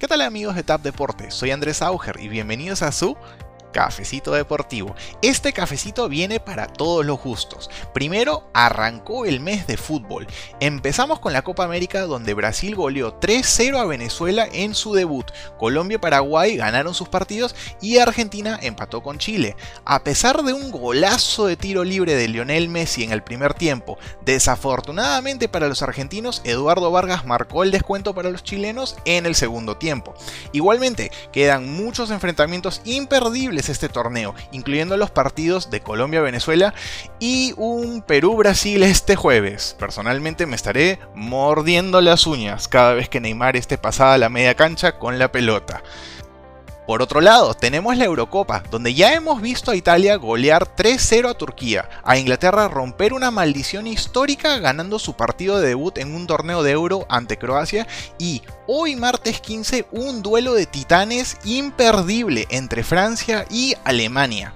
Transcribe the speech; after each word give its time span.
¿Qué 0.00 0.08
tal 0.08 0.22
amigos 0.22 0.56
de 0.56 0.62
TAP 0.62 0.80
Deportes? 0.80 1.34
Soy 1.34 1.50
Andrés 1.50 1.82
Auger 1.82 2.18
y 2.20 2.28
bienvenidos 2.28 2.80
a 2.80 2.90
su 2.90 3.18
Cafecito 3.72 4.32
Deportivo. 4.32 4.94
Este 5.22 5.52
cafecito 5.52 6.08
viene 6.08 6.40
para 6.40 6.66
todos 6.66 7.04
los 7.04 7.20
gustos. 7.20 7.70
Primero 7.92 8.48
arrancó 8.52 9.26
el 9.26 9.40
mes 9.40 9.66
de 9.66 9.76
fútbol. 9.76 10.26
Empezamos 10.60 11.20
con 11.20 11.32
la 11.32 11.42
Copa 11.42 11.64
América 11.64 12.02
donde 12.02 12.34
Brasil 12.34 12.74
goleó 12.74 13.18
3-0 13.20 13.78
a 13.78 13.84
Venezuela 13.84 14.48
en 14.52 14.74
su 14.74 14.94
debut. 14.94 15.30
Colombia 15.58 15.96
y 15.96 15.98
Paraguay 15.98 16.56
ganaron 16.56 16.94
sus 16.94 17.08
partidos 17.08 17.54
y 17.80 17.98
Argentina 17.98 18.58
empató 18.62 19.02
con 19.02 19.18
Chile. 19.18 19.56
A 19.84 20.04
pesar 20.04 20.42
de 20.42 20.52
un 20.52 20.70
golazo 20.70 21.46
de 21.46 21.56
tiro 21.56 21.84
libre 21.84 22.14
de 22.14 22.28
Lionel 22.28 22.68
Messi 22.68 23.04
en 23.04 23.12
el 23.12 23.22
primer 23.22 23.54
tiempo, 23.54 23.98
desafortunadamente 24.24 25.48
para 25.48 25.68
los 25.68 25.82
argentinos, 25.82 26.40
Eduardo 26.44 26.90
Vargas 26.90 27.24
marcó 27.24 27.62
el 27.62 27.70
descuento 27.70 28.14
para 28.14 28.30
los 28.30 28.44
chilenos 28.44 28.96
en 29.04 29.26
el 29.26 29.34
segundo 29.34 29.76
tiempo. 29.76 30.14
Igualmente, 30.52 31.10
quedan 31.32 31.72
muchos 31.72 32.10
enfrentamientos 32.10 32.80
imperdibles 32.84 33.59
este 33.68 33.88
torneo, 33.88 34.34
incluyendo 34.52 34.96
los 34.96 35.10
partidos 35.10 35.70
de 35.70 35.80
Colombia-Venezuela 35.80 36.74
y 37.18 37.54
un 37.56 38.02
Perú-Brasil 38.02 38.82
este 38.82 39.16
jueves. 39.16 39.76
Personalmente 39.78 40.46
me 40.46 40.56
estaré 40.56 40.98
mordiendo 41.14 42.00
las 42.00 42.26
uñas 42.26 42.68
cada 42.68 42.94
vez 42.94 43.08
que 43.08 43.20
Neymar 43.20 43.56
esté 43.56 43.78
pasada 43.78 44.18
la 44.18 44.28
media 44.28 44.54
cancha 44.54 44.98
con 44.98 45.18
la 45.18 45.30
pelota. 45.32 45.82
Por 46.90 47.02
otro 47.02 47.20
lado, 47.20 47.54
tenemos 47.54 47.96
la 47.96 48.06
Eurocopa, 48.06 48.64
donde 48.68 48.94
ya 48.94 49.14
hemos 49.14 49.40
visto 49.40 49.70
a 49.70 49.76
Italia 49.76 50.16
golear 50.16 50.74
3-0 50.74 51.30
a 51.30 51.34
Turquía, 51.34 51.88
a 52.02 52.18
Inglaterra 52.18 52.66
romper 52.66 53.12
una 53.12 53.30
maldición 53.30 53.86
histórica 53.86 54.58
ganando 54.58 54.98
su 54.98 55.14
partido 55.14 55.60
de 55.60 55.68
debut 55.68 55.98
en 55.98 56.12
un 56.12 56.26
torneo 56.26 56.64
de 56.64 56.72
Euro 56.72 57.06
ante 57.08 57.38
Croacia 57.38 57.86
y 58.18 58.42
hoy 58.66 58.96
martes 58.96 59.40
15 59.40 59.86
un 59.92 60.20
duelo 60.20 60.52
de 60.52 60.66
titanes 60.66 61.36
imperdible 61.44 62.48
entre 62.50 62.82
Francia 62.82 63.46
y 63.48 63.76
Alemania. 63.84 64.52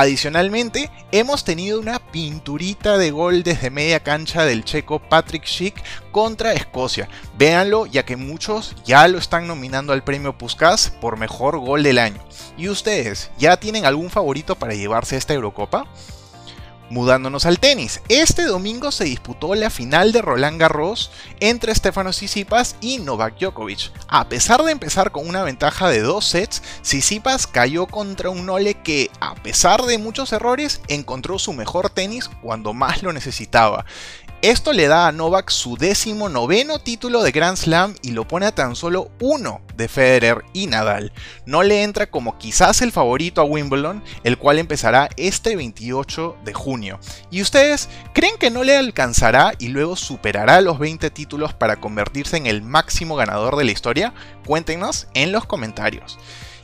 Adicionalmente, 0.00 0.92
hemos 1.10 1.42
tenido 1.42 1.80
una 1.80 1.98
pinturita 1.98 2.98
de 2.98 3.10
gol 3.10 3.42
desde 3.42 3.68
media 3.68 3.98
cancha 3.98 4.44
del 4.44 4.62
checo 4.62 5.00
Patrick 5.00 5.44
Schick 5.44 5.82
contra 6.12 6.52
Escocia. 6.52 7.08
Véanlo, 7.36 7.84
ya 7.84 8.04
que 8.04 8.14
muchos 8.14 8.76
ya 8.84 9.08
lo 9.08 9.18
están 9.18 9.48
nominando 9.48 9.92
al 9.92 10.04
premio 10.04 10.38
Puskas 10.38 10.90
por 11.00 11.18
mejor 11.18 11.58
gol 11.58 11.82
del 11.82 11.98
año. 11.98 12.24
¿Y 12.56 12.68
ustedes 12.68 13.32
ya 13.38 13.56
tienen 13.56 13.86
algún 13.86 14.08
favorito 14.08 14.54
para 14.54 14.74
llevarse 14.74 15.16
esta 15.16 15.34
Eurocopa? 15.34 15.88
Mudándonos 16.90 17.44
al 17.44 17.58
tenis, 17.58 18.00
este 18.08 18.44
domingo 18.44 18.90
se 18.90 19.04
disputó 19.04 19.54
la 19.54 19.68
final 19.68 20.10
de 20.10 20.22
Roland 20.22 20.58
Garros 20.58 21.10
entre 21.38 21.74
Stefano 21.74 22.10
Tsitsipas 22.10 22.76
y 22.80 22.98
Novak 22.98 23.38
Djokovic. 23.38 23.92
A 24.08 24.30
pesar 24.30 24.62
de 24.62 24.72
empezar 24.72 25.12
con 25.12 25.28
una 25.28 25.42
ventaja 25.42 25.90
de 25.90 26.00
dos 26.00 26.24
sets, 26.24 26.62
Tsitsipas 26.80 27.46
cayó 27.46 27.86
contra 27.86 28.30
un 28.30 28.46
Nole 28.46 28.72
que, 28.72 29.10
a 29.20 29.34
pesar 29.34 29.82
de 29.82 29.98
muchos 29.98 30.32
errores, 30.32 30.80
encontró 30.88 31.38
su 31.38 31.52
mejor 31.52 31.90
tenis 31.90 32.30
cuando 32.40 32.72
más 32.72 33.02
lo 33.02 33.12
necesitaba. 33.12 33.84
Esto 34.40 34.72
le 34.72 34.86
da 34.86 35.08
a 35.08 35.12
Novak 35.12 35.50
su 35.50 35.76
décimo 35.76 36.28
noveno 36.28 36.78
título 36.78 37.24
de 37.24 37.32
Grand 37.32 37.56
Slam 37.56 37.96
y 38.02 38.12
lo 38.12 38.28
pone 38.28 38.46
a 38.46 38.54
tan 38.54 38.76
solo 38.76 39.10
uno 39.18 39.62
de 39.74 39.88
Federer 39.88 40.44
y 40.52 40.68
Nadal. 40.68 41.12
No 41.44 41.64
le 41.64 41.82
entra 41.82 42.08
como 42.08 42.38
quizás 42.38 42.80
el 42.80 42.92
favorito 42.92 43.40
a 43.40 43.44
Wimbledon, 43.44 44.00
el 44.22 44.38
cual 44.38 44.60
empezará 44.60 45.08
este 45.16 45.56
28 45.56 46.36
de 46.44 46.54
junio. 46.54 47.00
¿Y 47.32 47.42
ustedes 47.42 47.88
creen 48.12 48.38
que 48.38 48.52
no 48.52 48.62
le 48.62 48.76
alcanzará 48.76 49.54
y 49.58 49.68
luego 49.68 49.96
superará 49.96 50.60
los 50.60 50.78
20 50.78 51.10
títulos 51.10 51.52
para 51.52 51.80
convertirse 51.80 52.36
en 52.36 52.46
el 52.46 52.62
máximo 52.62 53.16
ganador 53.16 53.56
de 53.56 53.64
la 53.64 53.72
historia? 53.72 54.14
Cuéntenos 54.46 55.08
en 55.14 55.32
los 55.32 55.46
comentarios. 55.46 56.16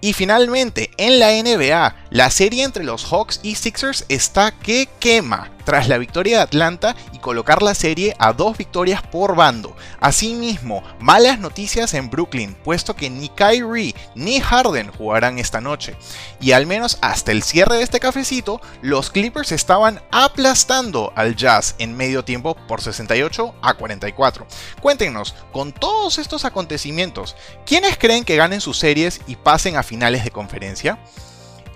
Y 0.00 0.12
finalmente, 0.12 0.92
en 0.98 1.18
la 1.18 1.32
NBA, 1.32 1.96
la 2.10 2.30
serie 2.30 2.62
entre 2.62 2.84
los 2.84 3.04
Hawks 3.06 3.40
y 3.42 3.56
Sixers 3.56 4.04
está 4.08 4.52
que 4.52 4.88
quema 5.00 5.50
tras 5.66 5.88
la 5.88 5.98
victoria 5.98 6.38
de 6.38 6.42
Atlanta 6.44 6.96
y 7.12 7.18
colocar 7.18 7.60
la 7.60 7.74
serie 7.74 8.14
a 8.18 8.32
dos 8.32 8.56
victorias 8.56 9.02
por 9.02 9.34
bando. 9.34 9.76
Asimismo, 10.00 10.82
malas 11.00 11.40
noticias 11.40 11.92
en 11.92 12.08
Brooklyn, 12.08 12.54
puesto 12.64 12.94
que 12.94 13.10
ni 13.10 13.28
Kyrie 13.28 13.94
ni 14.14 14.40
Harden 14.40 14.92
jugarán 14.92 15.38
esta 15.38 15.60
noche. 15.60 15.96
Y 16.40 16.52
al 16.52 16.66
menos 16.66 16.98
hasta 17.02 17.32
el 17.32 17.42
cierre 17.42 17.76
de 17.76 17.82
este 17.82 18.00
cafecito, 18.00 18.60
los 18.80 19.10
Clippers 19.10 19.52
estaban 19.52 20.00
aplastando 20.12 21.12
al 21.16 21.34
Jazz 21.34 21.74
en 21.78 21.96
medio 21.96 22.24
tiempo 22.24 22.56
por 22.68 22.80
68 22.80 23.54
a 23.60 23.74
44. 23.74 24.46
Cuéntenos, 24.80 25.34
con 25.52 25.72
todos 25.72 26.18
estos 26.18 26.44
acontecimientos, 26.44 27.34
¿quiénes 27.66 27.98
creen 27.98 28.24
que 28.24 28.36
ganen 28.36 28.60
sus 28.60 28.78
series 28.78 29.20
y 29.26 29.34
pasen 29.34 29.76
a 29.76 29.82
finales 29.82 30.22
de 30.22 30.30
conferencia? 30.30 30.98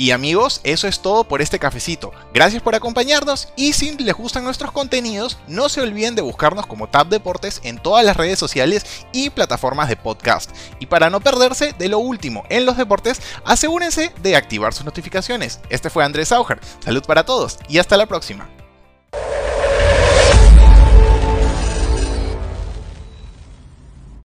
Y 0.01 0.13
amigos, 0.13 0.63
eso 0.65 0.89
es 0.89 1.01
todo 1.01 1.25
por 1.25 1.43
este 1.43 1.59
cafecito. 1.59 2.11
Gracias 2.33 2.63
por 2.63 2.75
acompañarnos 2.75 3.49
y 3.55 3.75
si 3.75 3.95
les 3.99 4.15
gustan 4.15 4.45
nuestros 4.45 4.73
contenidos, 4.73 5.37
no 5.47 5.69
se 5.69 5.83
olviden 5.83 6.15
de 6.15 6.23
buscarnos 6.23 6.67
como 6.67 6.89
Tab 6.89 7.09
Deportes 7.11 7.61
en 7.65 7.77
todas 7.77 8.03
las 8.03 8.17
redes 8.17 8.39
sociales 8.39 9.05
y 9.13 9.29
plataformas 9.29 9.91
de 9.91 9.99
podcast. 9.99 10.53
Y 10.79 10.87
para 10.87 11.11
no 11.11 11.21
perderse 11.21 11.75
de 11.79 11.91
lo 11.91 11.99
último 11.99 12.45
en 12.49 12.65
los 12.65 12.79
deportes, 12.79 13.21
asegúrense 13.45 14.11
de 14.23 14.37
activar 14.37 14.73
sus 14.73 14.87
notificaciones. 14.87 15.61
Este 15.69 15.91
fue 15.91 16.03
Andrés 16.03 16.33
Auger. 16.33 16.61
Salud 16.83 17.03
para 17.03 17.27
todos 17.27 17.59
y 17.69 17.77
hasta 17.77 17.99
la 17.99 18.07
próxima. 18.07 18.49